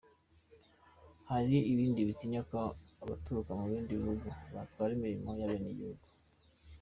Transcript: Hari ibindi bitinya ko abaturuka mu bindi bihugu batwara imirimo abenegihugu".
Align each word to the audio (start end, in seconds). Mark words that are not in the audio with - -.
Hari 1.29 1.57
ibindi 1.71 1.99
bitinya 2.09 2.41
ko 2.49 2.55
abaturuka 3.03 3.51
mu 3.57 3.63
bindi 3.71 3.91
bihugu 4.01 4.27
batwara 4.55 4.91
imirimo 4.97 5.29
abenegihugu". 5.43 6.05